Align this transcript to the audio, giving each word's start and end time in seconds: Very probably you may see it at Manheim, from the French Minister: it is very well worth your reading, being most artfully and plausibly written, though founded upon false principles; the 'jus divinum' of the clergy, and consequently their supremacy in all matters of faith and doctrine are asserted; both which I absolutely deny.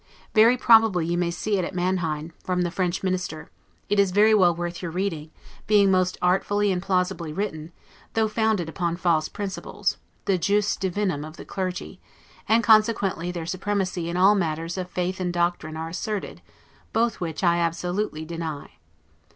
Very 0.33 0.57
probably 0.57 1.05
you 1.05 1.15
may 1.15 1.29
see 1.29 1.59
it 1.59 1.63
at 1.63 1.75
Manheim, 1.75 2.31
from 2.43 2.63
the 2.63 2.71
French 2.71 3.03
Minister: 3.03 3.51
it 3.87 3.99
is 3.99 4.09
very 4.09 4.33
well 4.33 4.55
worth 4.55 4.81
your 4.81 4.89
reading, 4.89 5.29
being 5.67 5.91
most 5.91 6.17
artfully 6.23 6.71
and 6.71 6.81
plausibly 6.81 7.31
written, 7.31 7.71
though 8.15 8.27
founded 8.27 8.67
upon 8.67 8.95
false 8.95 9.29
principles; 9.29 9.97
the 10.25 10.39
'jus 10.39 10.75
divinum' 10.75 11.23
of 11.23 11.37
the 11.37 11.45
clergy, 11.45 12.01
and 12.49 12.63
consequently 12.63 13.31
their 13.31 13.45
supremacy 13.45 14.09
in 14.09 14.17
all 14.17 14.33
matters 14.33 14.75
of 14.75 14.89
faith 14.89 15.19
and 15.19 15.33
doctrine 15.33 15.77
are 15.77 15.89
asserted; 15.89 16.41
both 16.93 17.19
which 17.21 17.43
I 17.43 17.59
absolutely 17.59 18.25
deny. 18.25 18.71